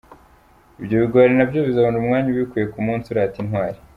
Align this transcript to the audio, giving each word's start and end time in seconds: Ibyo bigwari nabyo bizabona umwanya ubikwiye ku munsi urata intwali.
Ibyo 0.81 0.95
bigwari 1.01 1.33
nabyo 1.35 1.59
bizabona 1.67 1.97
umwanya 2.01 2.27
ubikwiye 2.29 2.65
ku 2.73 2.79
munsi 2.85 3.05
urata 3.09 3.37
intwali. 3.43 3.79